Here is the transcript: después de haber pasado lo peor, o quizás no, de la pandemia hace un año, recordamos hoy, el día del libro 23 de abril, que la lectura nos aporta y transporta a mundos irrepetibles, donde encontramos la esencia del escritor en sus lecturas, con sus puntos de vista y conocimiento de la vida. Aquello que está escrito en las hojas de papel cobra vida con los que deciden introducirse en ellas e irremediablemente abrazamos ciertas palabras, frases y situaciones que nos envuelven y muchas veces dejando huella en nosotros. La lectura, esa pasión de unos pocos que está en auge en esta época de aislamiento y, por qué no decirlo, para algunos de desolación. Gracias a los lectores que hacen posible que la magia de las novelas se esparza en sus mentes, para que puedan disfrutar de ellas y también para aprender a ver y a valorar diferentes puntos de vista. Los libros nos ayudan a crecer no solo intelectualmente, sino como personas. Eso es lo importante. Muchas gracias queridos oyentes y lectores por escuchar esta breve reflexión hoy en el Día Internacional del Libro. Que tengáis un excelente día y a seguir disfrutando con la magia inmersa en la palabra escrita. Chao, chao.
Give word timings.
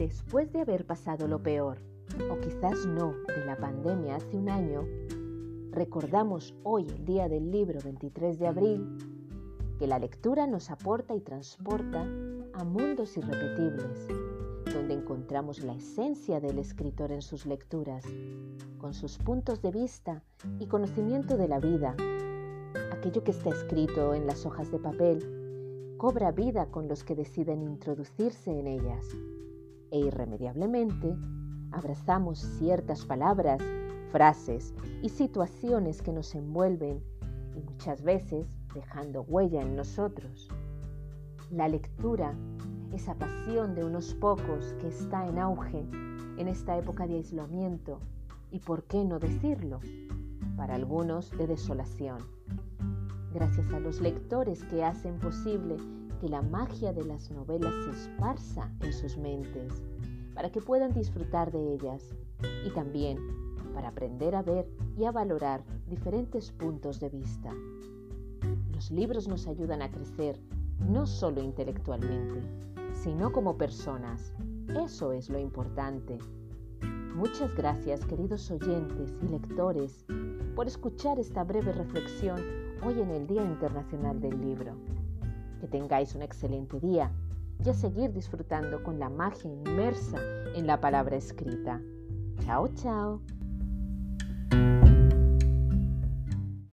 después 0.00 0.50
de 0.50 0.62
haber 0.62 0.86
pasado 0.86 1.28
lo 1.28 1.42
peor, 1.42 1.76
o 2.30 2.40
quizás 2.40 2.86
no, 2.86 3.12
de 3.26 3.44
la 3.44 3.58
pandemia 3.58 4.16
hace 4.16 4.34
un 4.34 4.48
año, 4.48 4.88
recordamos 5.72 6.54
hoy, 6.62 6.86
el 6.88 7.04
día 7.04 7.28
del 7.28 7.50
libro 7.50 7.80
23 7.84 8.38
de 8.38 8.46
abril, 8.46 8.96
que 9.78 9.86
la 9.86 9.98
lectura 9.98 10.46
nos 10.46 10.70
aporta 10.70 11.14
y 11.14 11.20
transporta 11.20 12.00
a 12.54 12.64
mundos 12.64 13.14
irrepetibles, 13.18 14.08
donde 14.72 14.94
encontramos 14.94 15.62
la 15.62 15.74
esencia 15.74 16.40
del 16.40 16.58
escritor 16.58 17.12
en 17.12 17.20
sus 17.20 17.44
lecturas, 17.44 18.02
con 18.78 18.94
sus 18.94 19.18
puntos 19.18 19.60
de 19.60 19.70
vista 19.70 20.22
y 20.58 20.66
conocimiento 20.66 21.36
de 21.36 21.48
la 21.48 21.60
vida. 21.60 21.94
Aquello 22.90 23.22
que 23.22 23.32
está 23.32 23.50
escrito 23.50 24.14
en 24.14 24.26
las 24.26 24.46
hojas 24.46 24.70
de 24.72 24.78
papel 24.78 25.94
cobra 25.98 26.32
vida 26.32 26.70
con 26.70 26.88
los 26.88 27.04
que 27.04 27.14
deciden 27.14 27.60
introducirse 27.60 28.58
en 28.58 28.66
ellas 28.66 29.04
e 29.90 29.98
irremediablemente 29.98 31.16
abrazamos 31.72 32.38
ciertas 32.58 33.04
palabras, 33.04 33.62
frases 34.10 34.74
y 35.02 35.08
situaciones 35.08 36.02
que 36.02 36.12
nos 36.12 36.34
envuelven 36.34 37.02
y 37.56 37.60
muchas 37.60 38.02
veces 38.02 38.46
dejando 38.74 39.22
huella 39.22 39.62
en 39.62 39.76
nosotros. 39.76 40.48
La 41.50 41.68
lectura, 41.68 42.34
esa 42.92 43.14
pasión 43.14 43.74
de 43.74 43.84
unos 43.84 44.14
pocos 44.14 44.74
que 44.80 44.88
está 44.88 45.26
en 45.26 45.38
auge 45.38 45.84
en 46.38 46.48
esta 46.48 46.76
época 46.76 47.06
de 47.06 47.16
aislamiento 47.16 48.00
y, 48.50 48.60
por 48.60 48.84
qué 48.84 49.04
no 49.04 49.18
decirlo, 49.18 49.80
para 50.56 50.74
algunos 50.74 51.30
de 51.36 51.46
desolación. 51.46 52.18
Gracias 53.32 53.72
a 53.72 53.80
los 53.80 54.00
lectores 54.00 54.64
que 54.64 54.84
hacen 54.84 55.18
posible 55.18 55.76
que 56.20 56.28
la 56.28 56.42
magia 56.42 56.92
de 56.92 57.04
las 57.04 57.30
novelas 57.30 57.72
se 57.84 57.90
esparza 57.90 58.70
en 58.80 58.92
sus 58.92 59.16
mentes, 59.16 59.82
para 60.34 60.50
que 60.50 60.60
puedan 60.60 60.92
disfrutar 60.92 61.50
de 61.50 61.74
ellas 61.74 62.14
y 62.66 62.70
también 62.70 63.18
para 63.74 63.88
aprender 63.88 64.34
a 64.34 64.42
ver 64.42 64.68
y 64.96 65.04
a 65.04 65.12
valorar 65.12 65.64
diferentes 65.88 66.50
puntos 66.52 67.00
de 67.00 67.08
vista. 67.08 67.54
Los 68.72 68.90
libros 68.90 69.28
nos 69.28 69.46
ayudan 69.46 69.82
a 69.82 69.90
crecer 69.90 70.38
no 70.88 71.06
solo 71.06 71.42
intelectualmente, 71.42 72.42
sino 72.92 73.32
como 73.32 73.56
personas. 73.56 74.32
Eso 74.68 75.12
es 75.12 75.28
lo 75.30 75.38
importante. 75.38 76.18
Muchas 77.14 77.54
gracias 77.54 78.04
queridos 78.06 78.50
oyentes 78.50 79.12
y 79.22 79.28
lectores 79.28 80.04
por 80.54 80.66
escuchar 80.66 81.18
esta 81.18 81.44
breve 81.44 81.72
reflexión 81.72 82.40
hoy 82.82 83.00
en 83.00 83.10
el 83.10 83.26
Día 83.26 83.42
Internacional 83.42 84.20
del 84.20 84.40
Libro. 84.40 84.74
Que 85.60 85.68
tengáis 85.68 86.14
un 86.14 86.22
excelente 86.22 86.80
día 86.80 87.10
y 87.64 87.68
a 87.68 87.74
seguir 87.74 88.12
disfrutando 88.12 88.82
con 88.82 88.98
la 88.98 89.08
magia 89.10 89.50
inmersa 89.50 90.18
en 90.54 90.66
la 90.66 90.80
palabra 90.80 91.16
escrita. 91.16 91.80
Chao, 92.44 92.68
chao. 92.74 93.20